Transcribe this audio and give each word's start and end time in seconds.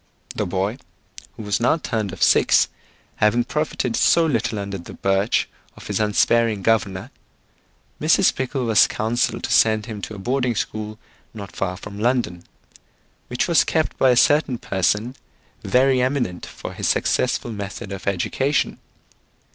The 0.33 0.47
boy, 0.47 0.79
who 1.37 1.43
was 1.43 1.59
now 1.59 1.77
turned 1.77 2.11
of 2.11 2.23
six, 2.23 2.69
having 3.17 3.43
profited 3.43 3.95
so 3.95 4.25
little 4.25 4.57
under 4.57 4.79
the 4.79 4.95
birch 4.95 5.47
of 5.77 5.85
his 5.85 5.99
unsparing 5.99 6.63
governor, 6.63 7.11
Mrs. 8.01 8.33
Pickle 8.33 8.65
was 8.65 8.87
counselled 8.87 9.43
to 9.43 9.51
send 9.51 9.85
him 9.85 10.01
to 10.01 10.15
a 10.15 10.17
boarding 10.17 10.55
school 10.55 10.97
not 11.35 11.55
far 11.55 11.77
from 11.77 11.99
London, 11.99 12.43
which 13.27 13.47
was 13.47 13.63
kept 13.63 13.95
by 13.99 14.09
a 14.09 14.15
certain 14.15 14.57
person 14.57 15.15
very 15.61 16.01
eminent 16.01 16.47
for 16.47 16.73
his 16.73 16.87
successful 16.87 17.51
method 17.51 17.91
of 17.91 18.07
education. 18.07 18.79